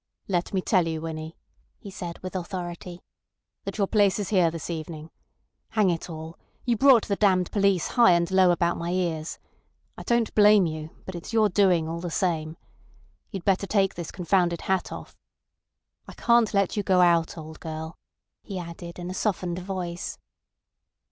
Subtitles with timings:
[0.27, 1.37] "Let me tell you, Winnie,"
[1.77, 3.03] he said with authority,
[3.65, 5.11] "that your place is here this evening.
[5.69, 6.39] Hang it all!
[6.65, 9.37] you brought the damned police high and low about my ears.
[9.99, 12.57] I don't blame you—but it's your doing all the same.
[13.29, 15.15] You'd better take this confounded hat off.
[16.07, 17.95] I can't let you go out, old girl,"
[18.41, 20.17] he added in a softened voice.